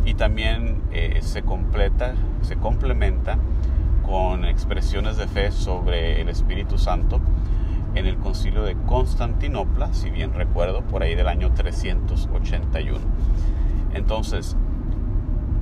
Y 0.05 0.15
también 0.15 0.83
eh, 0.93 1.21
se 1.23 1.43
completa, 1.43 2.15
se 2.43 2.57
complementa 2.57 3.39
con 4.05 4.45
expresiones 4.45 5.17
de 5.17 5.29
fe 5.29 5.53
sobre 5.53 6.21
el 6.21 6.29
Espíritu 6.29 6.77
Santo 6.77 7.21
en 7.95 8.07
el 8.07 8.17
concilio 8.17 8.63
de 8.63 8.75
Constantinopla, 8.75 9.93
si 9.93 10.11
bien 10.11 10.33
recuerdo, 10.35 10.83
por 10.83 11.03
ahí 11.03 11.15
del 11.15 11.29
año 11.29 11.53
381. 11.53 12.99
Entonces, 13.95 14.57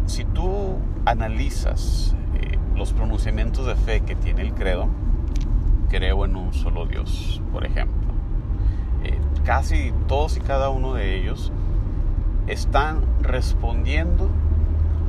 si 0.06 0.24
tú 0.24 0.78
analizas 1.04 2.16
eh, 2.34 2.58
los 2.74 2.92
pronunciamientos 2.92 3.66
de 3.66 3.74
fe 3.74 4.00
que 4.00 4.14
tiene 4.14 4.42
el 4.42 4.54
credo, 4.54 4.88
creo 5.88 6.24
en 6.24 6.36
un 6.36 6.54
solo 6.54 6.86
Dios, 6.86 7.42
por 7.52 7.66
ejemplo. 7.66 8.10
Eh, 9.04 9.18
casi 9.44 9.92
todos 10.06 10.36
y 10.36 10.40
cada 10.40 10.70
uno 10.70 10.94
de 10.94 11.20
ellos 11.20 11.52
están 12.50 13.02
respondiendo 13.22 14.28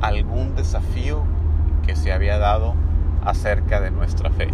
a 0.00 0.08
algún 0.08 0.54
desafío 0.54 1.24
que 1.84 1.96
se 1.96 2.12
había 2.12 2.38
dado 2.38 2.74
acerca 3.24 3.80
de 3.80 3.90
nuestra 3.90 4.30
fe. 4.30 4.48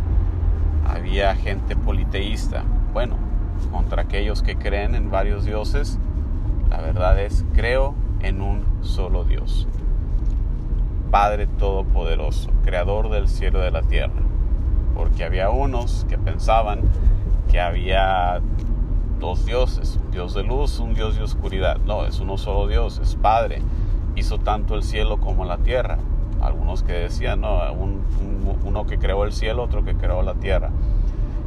Había 0.87 1.35
gente 1.35 1.77
politeísta. 1.77 2.65
Bueno, 2.93 3.17
contra 3.71 4.03
aquellos 4.03 4.43
que 4.43 4.57
creen 4.57 4.95
en 4.95 5.11
varios 5.11 5.45
dioses, 5.45 5.99
la 6.71 6.81
verdad 6.81 7.21
es, 7.21 7.45
creo 7.53 7.95
en 8.21 8.41
un 8.41 8.65
solo 8.81 9.25
Dios. 9.25 9.69
Padre 11.11 11.47
Todopoderoso, 11.47 12.51
Creador 12.65 13.11
del 13.11 13.29
cielo 13.29 13.61
y 13.61 13.63
de 13.65 13.71
la 13.71 13.83
tierra. 13.83 14.23
Porque 14.95 15.25
había 15.25 15.51
unos 15.51 16.07
que 16.09 16.19
pensaban 16.19 16.81
que 17.51 17.61
había 17.61 18.41
dos 19.19 19.45
dioses, 19.47 19.99
un 20.05 20.11
Dios 20.11 20.35
de 20.35 20.43
luz, 20.43 20.79
un 20.81 20.95
Dios 20.95 21.17
de 21.17 21.23
oscuridad. 21.23 21.79
No, 21.87 22.05
es 22.05 22.21
uno 22.21 22.39
solo 22.39 22.67
Dios, 22.67 22.99
es 22.99 23.17
Padre. 23.17 23.63
Hizo 24.17 24.39
tanto 24.39 24.75
el 24.75 24.83
cielo 24.83 25.19
como 25.19 25.45
la 25.45 25.59
tierra. 25.59 25.99
Algunos 26.41 26.83
que 26.83 26.93
decían, 26.93 27.41
no, 27.41 27.61
uno 28.65 28.87
que 28.87 28.99
creó 28.99 29.25
el 29.25 29.33
cielo, 29.33 29.63
otro 29.63 29.85
que 29.85 29.95
creó 29.95 30.23
la 30.23 30.35
tierra. 30.35 30.71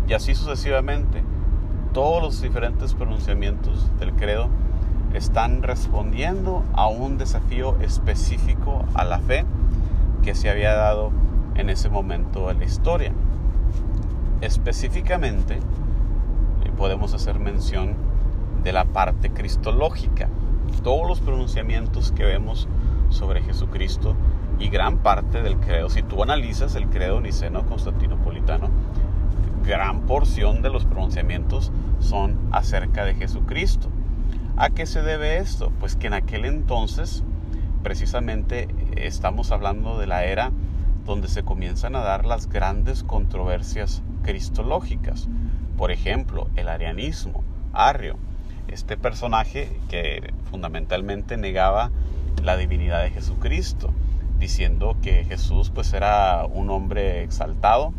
Y 0.07 0.13
así 0.13 0.35
sucesivamente. 0.35 1.23
Todos 1.93 2.23
los 2.23 2.41
diferentes 2.41 2.93
pronunciamientos 2.93 3.89
del 3.99 4.13
credo 4.13 4.47
están 5.13 5.61
respondiendo 5.61 6.63
a 6.73 6.87
un 6.87 7.17
desafío 7.17 7.75
específico 7.81 8.85
a 8.93 9.03
la 9.03 9.19
fe 9.19 9.43
que 10.23 10.35
se 10.35 10.49
había 10.49 10.73
dado 10.73 11.11
en 11.55 11.69
ese 11.69 11.89
momento 11.89 12.49
en 12.49 12.59
la 12.59 12.65
historia. 12.65 13.11
Específicamente, 14.39 15.59
podemos 16.81 17.13
hacer 17.13 17.37
mención 17.37 17.93
de 18.63 18.73
la 18.73 18.85
parte 18.85 19.29
cristológica. 19.29 20.29
Todos 20.81 21.07
los 21.07 21.19
pronunciamientos 21.19 22.11
que 22.11 22.25
vemos 22.25 22.67
sobre 23.11 23.43
Jesucristo 23.43 24.15
y 24.57 24.69
gran 24.69 24.97
parte 24.97 25.43
del 25.43 25.57
credo, 25.57 25.91
si 25.91 26.01
tú 26.01 26.23
analizas 26.23 26.73
el 26.73 26.87
credo 26.87 27.21
niceno 27.21 27.67
constantinopolitano, 27.67 28.71
gran 29.63 30.07
porción 30.07 30.63
de 30.63 30.71
los 30.71 30.85
pronunciamientos 30.85 31.71
son 31.99 32.39
acerca 32.51 33.05
de 33.05 33.13
Jesucristo. 33.13 33.89
¿A 34.57 34.71
qué 34.71 34.87
se 34.87 35.03
debe 35.03 35.37
esto? 35.37 35.71
Pues 35.79 35.95
que 35.95 36.07
en 36.07 36.15
aquel 36.15 36.45
entonces, 36.45 37.23
precisamente, 37.83 38.67
estamos 38.95 39.51
hablando 39.51 39.99
de 39.99 40.07
la 40.07 40.23
era 40.23 40.49
donde 41.05 41.27
se 41.27 41.43
comienzan 41.43 41.95
a 41.95 41.99
dar 41.99 42.25
las 42.25 42.49
grandes 42.49 43.03
controversias 43.03 44.01
cristológicas. 44.23 45.29
Por 45.81 45.89
ejemplo, 45.89 46.47
el 46.57 46.69
arianismo, 46.69 47.43
Arrio, 47.73 48.17
este 48.67 48.97
personaje 48.97 49.67
que 49.89 50.31
fundamentalmente 50.51 51.37
negaba 51.37 51.89
la 52.43 52.55
divinidad 52.55 53.01
de 53.01 53.09
Jesucristo 53.09 53.91
diciendo 54.37 54.95
que 55.01 55.25
Jesús 55.25 55.71
pues 55.73 55.91
era 55.93 56.45
un 56.45 56.69
hombre 56.69 57.23
exaltado, 57.23 57.93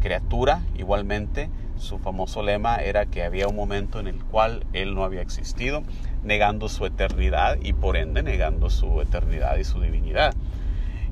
criatura 0.00 0.62
igualmente. 0.76 1.50
Su 1.76 1.98
famoso 1.98 2.44
lema 2.44 2.76
era 2.76 3.06
que 3.06 3.24
había 3.24 3.48
un 3.48 3.56
momento 3.56 3.98
en 3.98 4.06
el 4.06 4.22
cual 4.22 4.64
él 4.72 4.94
no 4.94 5.02
había 5.02 5.20
existido, 5.20 5.82
negando 6.22 6.68
su 6.68 6.86
eternidad 6.86 7.56
y 7.60 7.72
por 7.72 7.96
ende 7.96 8.22
negando 8.22 8.70
su 8.70 9.00
eternidad 9.00 9.56
y 9.56 9.64
su 9.64 9.80
divinidad. 9.80 10.34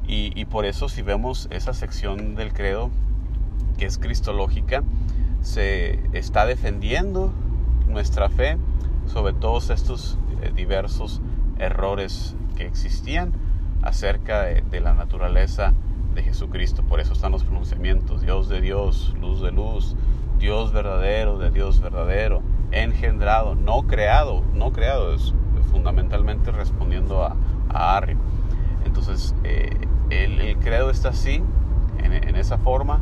Y, 0.06 0.44
por 0.44 0.66
eso 0.66 0.88
si 0.88 1.02
vemos 1.02 1.48
esa 1.50 1.74
sección 1.74 2.36
del 2.36 2.52
credo 2.52 2.92
que 3.76 3.86
es 3.86 3.98
cristológica, 3.98 4.84
se 5.46 6.00
está 6.12 6.44
defendiendo 6.44 7.32
nuestra 7.86 8.28
fe 8.28 8.58
sobre 9.06 9.32
todos 9.32 9.70
estos 9.70 10.18
eh, 10.42 10.50
diversos 10.52 11.22
errores 11.60 12.34
que 12.56 12.66
existían 12.66 13.32
acerca 13.80 14.42
de, 14.42 14.80
la 14.80 14.92
naturaleza 14.92 15.72
de 16.16 16.24
Jesucristo. 16.24 16.82
Por 16.82 16.98
eso 16.98 17.12
están 17.12 17.30
los 17.30 17.44
pronunciamientos, 17.44 18.22
Dios 18.22 18.48
de 18.48 18.60
Dios, 18.60 19.14
luz 19.20 19.40
de 19.40 19.52
luz, 19.52 19.94
Dios 20.40 20.72
verdadero 20.72 21.38
de 21.38 21.52
Dios 21.52 21.80
verdadero, 21.80 22.42
engendrado, 22.72 23.54
no 23.54 23.82
creado, 23.82 24.42
no 24.52 24.72
creado, 24.72 25.14
es 25.14 25.32
fundamentalmente 25.70 26.50
respondiendo 26.50 27.22
a, 27.22 27.36
a. 27.68 28.02
Entonces, 28.84 29.32
eh, 29.44 29.70
el, 30.10 30.56
credo 30.58 30.90
está 30.90 31.10
así, 31.10 31.40
en, 32.02 32.34
esa 32.34 32.58
forma, 32.58 32.98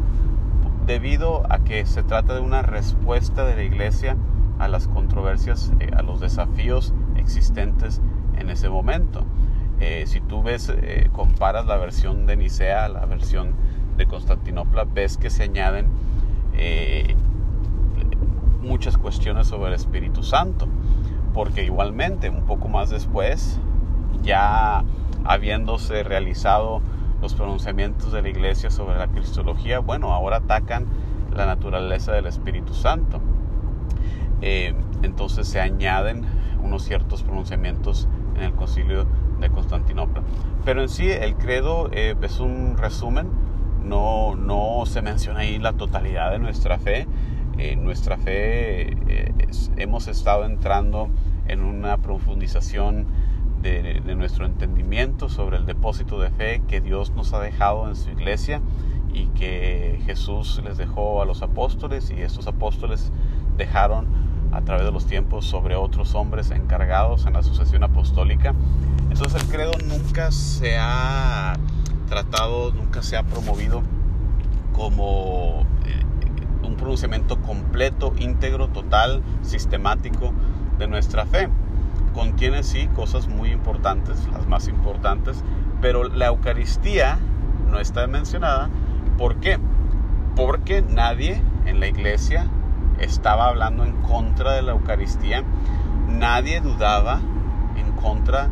debido 0.86 1.42
a 1.50 1.60
que 1.60 1.86
se 1.86 2.02
trata 2.02 2.34
de 2.34 2.40
una 2.40 2.62
respuesta 2.62 3.44
de 3.44 3.56
la 3.56 3.62
iglesia 3.62 4.16
a 4.58 4.68
las 4.68 4.86
controversias, 4.86 5.72
eh, 5.80 5.90
a 5.96 6.02
los 6.02 6.20
desafíos 6.20 6.92
existentes 7.16 8.00
en 8.36 8.50
ese 8.50 8.68
momento. 8.68 9.24
Eh, 9.80 10.04
si 10.06 10.20
tú 10.20 10.42
ves, 10.42 10.68
eh, 10.70 11.08
comparas 11.12 11.66
la 11.66 11.76
versión 11.76 12.26
de 12.26 12.36
Nicea 12.36 12.84
a 12.84 12.88
la 12.88 13.06
versión 13.06 13.54
de 13.96 14.06
Constantinopla, 14.06 14.84
ves 14.84 15.16
que 15.16 15.30
se 15.30 15.44
añaden 15.44 15.88
muchas 18.62 18.96
cuestiones 18.96 19.48
sobre 19.48 19.68
el 19.68 19.74
Espíritu 19.74 20.22
Santo, 20.22 20.68
porque 21.34 21.64
igualmente 21.64 22.30
un 22.30 22.44
poco 22.44 22.68
más 22.68 22.90
después, 22.90 23.58
ya 24.22 24.84
habiéndose 25.24 26.04
realizado 26.04 26.80
los 27.24 27.32
pronunciamientos 27.32 28.12
de 28.12 28.20
la 28.20 28.28
iglesia 28.28 28.70
sobre 28.70 28.98
la 28.98 29.08
cristología, 29.08 29.78
bueno, 29.78 30.12
ahora 30.12 30.36
atacan 30.36 30.84
la 31.34 31.46
naturaleza 31.46 32.12
del 32.12 32.26
Espíritu 32.26 32.74
Santo. 32.74 33.18
entonces 34.42 35.48
se 35.48 35.58
añaden 35.58 36.26
unos 36.62 36.84
ciertos 36.84 37.22
pronunciamientos 37.22 38.08
en 38.36 38.42
el 38.42 38.52
concilio 38.52 39.06
de 39.40 39.48
Constantinopla. 39.48 40.22
Pero 40.66 40.82
en 40.82 40.90
sí 40.90 41.10
el 41.10 41.36
credo 41.36 41.88
eh, 41.92 42.14
es 42.20 42.40
un 42.40 42.76
resumen, 42.76 43.30
no, 43.82 44.36
no 44.36 44.84
se 44.84 45.00
menciona 45.00 45.40
ahí 45.40 45.58
la 45.58 45.72
totalidad 45.72 46.30
de 46.30 46.38
nuestra 46.38 46.78
fe. 46.78 47.06
En 47.56 47.84
nuestra 47.84 48.18
fe 48.18 48.98
eh, 49.08 49.32
hemos 49.78 50.08
estado 50.08 50.44
entrando 50.44 51.08
en 51.48 51.62
una 51.62 51.96
profundización 51.96 53.06
de, 53.64 54.14
nuestro 54.14 54.44
entendimiento 54.44 55.28
sobre 55.30 55.56
el 55.56 55.64
depósito 55.64 56.20
de 56.20 56.30
fe 56.30 56.62
que 56.68 56.82
Dios 56.82 57.12
nos 57.12 57.32
ha 57.32 57.40
dejado 57.40 57.88
en 57.88 57.96
su 57.96 58.10
iglesia 58.10 58.60
y 59.12 59.26
que 59.28 60.00
Jesús 60.04 60.60
les 60.62 60.76
dejó 60.76 61.22
a 61.22 61.24
los 61.24 61.40
apóstoles 61.40 62.10
y 62.10 62.20
estos 62.20 62.46
apóstoles 62.46 63.10
dejaron 63.56 64.06
a 64.52 64.60
través 64.60 64.84
de 64.84 64.92
los 64.92 65.06
tiempos 65.06 65.46
sobre 65.46 65.76
otros 65.76 66.14
hombres 66.14 66.50
encargados 66.50 67.24
en 67.24 67.32
la 67.32 67.42
sucesión 67.42 67.82
apostólica. 67.84 68.54
Entonces 69.10 69.42
el 69.42 69.48
credo 69.48 69.72
nunca 69.88 70.30
se 70.30 70.76
ha 70.78 71.54
tratado, 72.08 72.70
nunca 72.72 73.02
se 73.02 73.16
ha 73.16 73.22
promovido 73.22 73.82
como 74.74 75.64
eh, 75.86 76.66
un 76.66 76.76
pronunciamiento 76.76 77.40
completo, 77.40 78.12
íntegro, 78.18 78.68
total, 78.68 79.22
sistemático 79.42 80.32
de 80.78 80.86
nuestra 80.86 81.24
fe. 81.24 81.48
Contiene 82.14 82.62
sí 82.62 82.88
cosas 82.94 83.28
muy 83.28 83.50
importantes, 83.50 84.26
las 84.32 84.46
más 84.46 84.68
importantes, 84.68 85.42
pero 85.80 86.04
la 86.04 86.26
Eucaristía 86.26 87.18
no 87.70 87.80
está 87.80 88.06
mencionada. 88.06 88.70
¿Por 89.18 89.36
qué? 89.36 89.58
Porque 90.36 90.80
nadie 90.82 91.42
en 91.66 91.80
la 91.80 91.88
iglesia 91.88 92.46
estaba 93.00 93.48
hablando 93.48 93.84
en 93.84 93.92
contra 94.02 94.52
de 94.52 94.62
la 94.62 94.72
Eucaristía. 94.72 95.42
Nadie 96.08 96.60
dudaba 96.60 97.20
en 97.76 97.92
contra, 97.92 98.48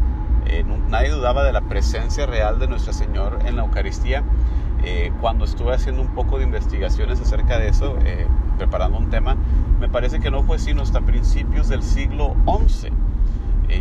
eh, 0.46 0.64
nadie 0.88 1.10
dudaba 1.10 1.44
de 1.44 1.52
la 1.52 1.60
presencia 1.60 2.26
real 2.26 2.58
de 2.58 2.66
nuestro 2.66 2.92
Señor 2.92 3.38
en 3.44 3.56
la 3.56 3.62
Eucaristía. 3.62 4.24
Eh, 4.84 5.12
cuando 5.20 5.44
estuve 5.44 5.74
haciendo 5.74 6.02
un 6.02 6.08
poco 6.08 6.38
de 6.38 6.44
investigaciones 6.44 7.20
acerca 7.20 7.58
de 7.58 7.68
eso, 7.68 7.96
eh, 8.04 8.26
preparando 8.58 8.98
un 8.98 9.10
tema, 9.10 9.36
me 9.78 9.88
parece 9.88 10.18
que 10.18 10.30
no 10.30 10.42
fue 10.42 10.58
sino 10.58 10.82
hasta 10.82 11.00
principios 11.00 11.68
del 11.68 11.84
siglo 11.84 12.34
XI, 12.66 12.88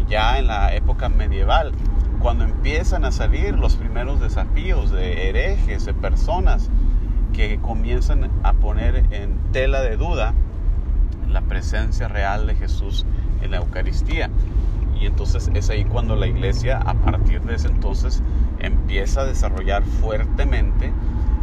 ya 0.08 0.40
en 0.40 0.48
la 0.48 0.74
época 0.74 1.10
medieval, 1.10 1.72
cuando 2.20 2.44
empiezan 2.44 3.06
a 3.06 3.12
salir 3.12 3.58
los 3.58 3.76
primeros 3.76 4.20
desafíos 4.20 4.92
de 4.92 5.30
herejes, 5.30 5.86
de 5.86 5.94
personas 5.94 6.70
que 7.34 7.60
comienzan 7.60 8.30
a 8.44 8.54
poner 8.54 9.06
en 9.12 9.38
tela 9.52 9.82
de 9.82 9.98
duda 9.98 10.34
la 11.28 11.42
presencia 11.42 12.08
real 12.08 12.46
de 12.48 12.56
Jesús 12.56 13.06
en 13.42 13.52
la 13.52 13.58
Eucaristía. 13.58 14.30
Y 15.00 15.08
entonces 15.08 15.50
es 15.54 15.70
ahí 15.70 15.84
cuando 15.86 16.16
la 16.16 16.28
iglesia 16.28 16.78
a 16.78 16.94
partir 16.94 17.42
de 17.42 17.56
ese 17.56 17.68
entonces 17.68 18.22
empieza 18.60 19.22
a 19.22 19.26
desarrollar 19.26 19.84
fuertemente, 19.84 20.92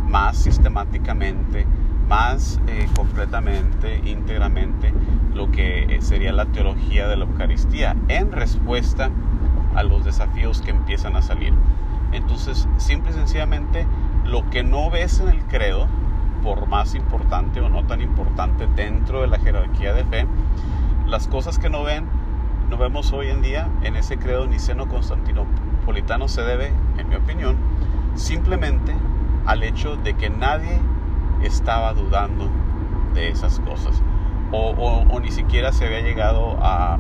más 0.07 0.37
sistemáticamente, 0.37 1.67
más 2.09 2.61
eh, 2.67 2.89
completamente, 2.97 4.01
íntegramente, 4.05 4.93
lo 5.35 5.51
que 5.51 5.99
sería 6.01 6.33
la 6.33 6.47
teología 6.47 7.07
de 7.07 7.17
la 7.17 7.25
Eucaristía 7.27 7.95
en 8.09 8.33
respuesta 8.33 9.11
a 9.75 9.83
los 9.83 10.05
desafíos 10.05 10.63
que 10.63 10.71
empiezan 10.71 11.17
a 11.17 11.23
salir. 11.23 11.53
Entonces, 12.13 12.67
simple 12.79 13.11
y 13.11 13.15
sencillamente, 13.15 13.87
lo 14.25 14.49
que 14.51 14.63
no 14.63 14.91
ves 14.91 15.21
en 15.21 15.29
el 15.29 15.43
credo, 15.45 15.87
por 16.43 16.67
más 16.67 16.95
importante 16.95 17.61
o 17.61 17.69
no 17.69 17.85
tan 17.85 18.01
importante 18.01 18.67
dentro 18.75 19.21
de 19.21 19.29
la 19.29 19.39
jerarquía 19.39 19.93
de 19.93 20.05
fe, 20.05 20.27
las 21.07 21.29
cosas 21.29 21.59
que 21.59 21.69
no 21.69 21.83
ven, 21.83 22.07
no 22.71 22.77
vemos 22.77 23.13
hoy 23.13 23.29
en 23.29 23.43
día 23.43 23.69
en 23.83 23.97
ese 23.97 24.19
credo 24.19 24.47
niceno-constantinopolitano 24.47 26.29
se 26.29 26.43
debe, 26.43 26.73
en 26.97 27.09
mi 27.09 27.17
opinión, 27.17 27.57
simplemente 28.15 28.95
al 29.47 29.63
hecho 29.63 29.97
de 29.97 30.15
que 30.15 30.31
nadie 30.31 30.79
estaba 31.43 31.95
dudando 31.95 32.49
de 33.15 33.29
esas 33.29 33.61
cosas 33.61 34.03
o, 34.53 35.21
ni 35.21 35.31
siquiera 35.31 35.73
se 35.73 35.87
había 35.87 36.01
llegado 36.01 36.57
a, 36.61 36.99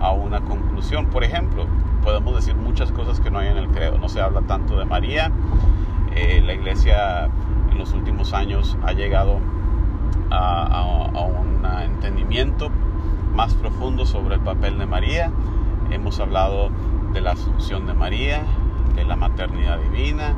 a 0.00 0.10
una 0.12 0.40
conclusión. 0.40 1.06
Por 1.06 1.24
ejemplo, 1.24 1.66
podemos 2.02 2.34
decir 2.34 2.56
muchas 2.56 2.92
cosas 2.92 3.20
que 3.20 3.30
no 3.30 3.38
hay 3.38 3.48
en 3.48 3.56
el 3.56 3.68
credo. 3.68 3.98
No 3.98 4.08
se 4.08 4.20
habla 4.20 4.42
tanto 4.42 4.78
de 4.78 4.84
María. 4.84 5.30
Eh, 6.14 6.42
la 6.44 6.54
iglesia 6.54 7.28
los 7.76 7.92
últimos 7.92 8.32
años 8.34 8.76
ha 8.84 8.92
llegado 8.92 9.38
a, 10.30 10.84
un 11.24 11.64
entendimiento 11.84 12.70
más 13.32 13.54
profundo 13.54 14.04
sobre 14.04 14.34
el 14.34 14.40
papel 14.40 14.78
de 14.78 14.86
María. 14.86 15.30
Hemos 15.90 16.18
hablado 16.18 16.70
de 17.12 17.20
la 17.20 17.32
asunción 17.32 17.86
de 17.86 17.94
María, 17.94 18.42
de 18.96 19.04
la 19.04 19.16
maternidad 19.16 19.78
divina, 19.78 20.34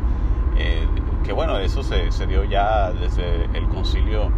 eh, 0.57 0.87
que 1.25 1.33
bueno, 1.33 1.59
eso 1.59 1.83
se, 1.83 2.27
dio 2.27 2.45
ya 2.45 2.93
desde 2.93 3.45
el 3.55 3.69
concilio 3.69 4.31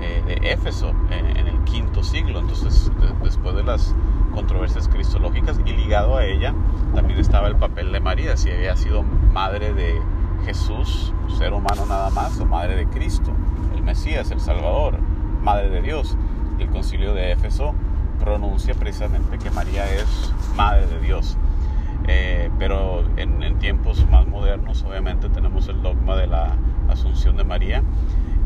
eh, 0.00 0.22
de 0.26 0.52
Éfeso 0.52 0.92
en, 1.10 1.46
el 1.46 1.64
quinto 1.64 2.02
siglo, 2.02 2.40
entonces 2.40 2.90
después 3.22 3.56
de 3.56 3.62
las 3.62 3.94
controversias 4.32 4.88
cristológicas 4.88 5.58
y 5.64 5.72
ligado 5.72 6.16
a 6.16 6.24
ella 6.24 6.54
también 6.94 7.18
estaba 7.18 7.48
el 7.48 7.56
papel 7.56 7.92
de 7.92 8.00
María, 8.00 8.36
si 8.36 8.50
había 8.50 8.76
sido 8.76 9.02
madre 9.02 9.72
de 9.72 10.00
Jesús, 10.44 11.12
ser 11.38 11.52
humano 11.52 11.86
nada 11.86 12.10
más, 12.10 12.38
o 12.38 12.46
madre 12.46 12.76
de 12.76 12.86
Cristo, 12.86 13.32
el 13.74 13.82
Mesías, 13.82 14.30
el 14.30 14.40
Salvador, 14.40 14.98
madre 15.42 15.70
de 15.70 15.82
Dios. 15.82 16.16
El 16.58 16.68
concilio 16.70 17.12
de 17.12 17.32
Éfeso 17.32 17.74
pronuncia 18.18 18.74
precisamente 18.74 19.38
que 19.38 19.50
María 19.50 19.84
es 19.92 20.32
madre 20.56 20.86
de 20.86 21.00
Dios. 21.00 21.36
Eh, 22.08 22.50
pero 22.58 23.04
en, 23.16 23.42
en, 23.42 23.58
tiempos 23.58 24.08
más 24.10 24.26
modernos 24.26 24.84
obviamente 24.84 25.28
tenemos 25.28 25.66
el 25.68 25.82
dogma 25.82 26.14
de 26.16 26.28
la 26.28 26.56
asunción 26.88 27.36
de 27.36 27.42
María 27.42 27.82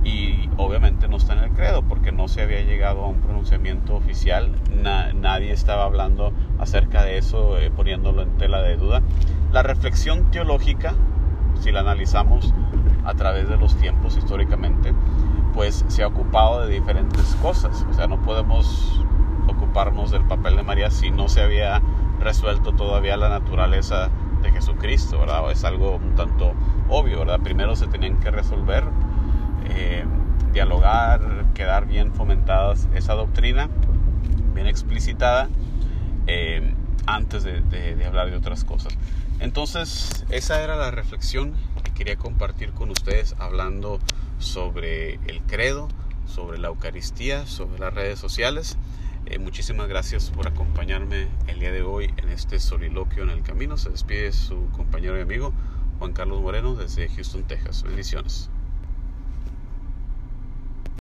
y 0.03 0.49
obviamente 0.57 1.09
no 1.09 1.19
está 1.19 1.35
en 1.35 1.41
el 1.41 1.51
credo 1.51 1.83
porque 1.83 2.11
no 2.11 2.27
se 2.29 2.43
había 2.43 2.63
llegado 2.63 3.03
a 3.03 3.09
un 3.09 3.21
pronunciamiento 3.21 3.95
oficial, 3.97 4.53
nadie 5.15 5.53
estaba 5.53 5.85
hablando 5.85 6.33
acerca 6.59 7.03
de 7.03 7.19
eso, 7.19 7.59
eh, 7.59 7.71
poniéndolo 7.71 8.23
en 8.23 8.31
tela 8.39 8.63
de 8.63 8.77
duda. 8.77 9.03
La 9.53 9.63
reflexión 9.63 10.31
teológica 10.31 10.95
si 11.61 11.73
la 11.73 11.81
analizamos 11.81 12.55
a 13.05 13.15
través 13.15 13.49
de 13.49 13.57
los 13.57 13.77
tiempos 13.77 14.17
históricamente, 14.17 14.93
pues 15.55 15.85
se 15.89 16.03
ha 16.03 16.07
ocupado 16.07 16.67
de 16.67 16.73
diferentes 16.73 17.37
cosas. 17.43 17.87
O 17.91 17.93
sea, 17.93 18.07
no 18.07 18.21
podemos 18.23 19.05
ocuparnos 19.47 20.11
del 20.11 20.23
papel 20.25 20.57
de 20.57 20.63
María 20.63 20.91
si 20.91 21.11
no 21.11 21.29
se 21.29 21.43
había 21.43 21.83
resuelto 22.21 22.73
todavía 22.73 23.17
la 23.17 23.29
naturaleza 23.29 24.11
de 24.43 24.53
Jesucristo, 24.53 25.19
¿verdad? 25.19 25.51
Es 25.51 25.65
algo 25.65 25.97
un 25.97 26.15
tanto 26.15 26.53
obvio, 26.89 27.21
¿verdad? 27.21 27.41
Primero 27.41 27.77
se 27.77 27.87
tenían 27.87 28.19
que 28.21 28.31
resolver, 28.31 28.85
eh, 29.71 30.05
dialogar, 30.53 31.47
quedar 31.55 31.87
bien 31.87 32.13
fomentadas 32.13 32.89
esa 32.95 33.15
doctrina, 33.15 33.69
bien 34.55 34.67
explicitada, 34.67 35.49
eh, 36.27 36.75
antes 37.07 37.43
de, 37.45 37.61
de 37.61 38.05
hablar 38.07 38.31
de 38.31 38.37
otras 38.37 38.65
cosas. 38.65 38.97
Entonces, 39.41 40.25
esa 40.29 40.63
era 40.63 40.77
la 40.77 40.91
reflexión 40.91 41.55
que 41.83 41.93
quería 41.93 42.17
compartir 42.17 42.73
con 42.73 42.91
ustedes 42.91 43.35
hablando 43.39 43.99
sobre 44.39 45.15
el 45.27 45.41
credo, 45.47 45.89
sobre 46.27 46.59
la 46.59 46.69
Eucaristía, 46.69 47.47
sobre 47.47 47.79
las 47.79 47.95
redes 47.95 48.19
sociales. 48.19 48.77
Eh, 49.31 49.39
muchísimas 49.39 49.87
gracias 49.87 50.29
por 50.29 50.49
acompañarme 50.49 51.29
el 51.47 51.61
día 51.61 51.71
de 51.71 51.83
hoy 51.83 52.13
en 52.17 52.31
este 52.31 52.59
soliloquio 52.59 53.23
en 53.23 53.31
el 53.31 53.45
camino. 53.45 53.77
Se 53.77 53.89
despide 53.89 54.33
su 54.33 54.69
compañero 54.73 55.17
y 55.17 55.21
amigo 55.21 55.53
Juan 56.01 56.13
Carlos 56.13 56.43
Moreno 56.43 56.75
desde 56.75 57.09
Houston, 57.09 57.45
Texas. 57.45 57.85
Bendiciones. 57.85 58.51